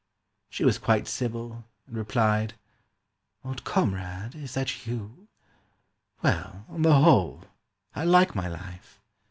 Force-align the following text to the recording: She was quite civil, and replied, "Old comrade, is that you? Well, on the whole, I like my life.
She 0.49 0.65
was 0.65 0.79
quite 0.79 1.07
civil, 1.07 1.63
and 1.85 1.95
replied, 1.95 2.55
"Old 3.45 3.63
comrade, 3.63 4.33
is 4.33 4.55
that 4.55 4.87
you? 4.87 5.27
Well, 6.23 6.65
on 6.69 6.81
the 6.81 7.01
whole, 7.01 7.43
I 7.93 8.03
like 8.05 8.33
my 8.33 8.47
life. 8.47 8.99